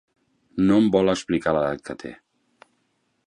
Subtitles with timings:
[0.69, 2.17] No em vol explicar l'edat que té.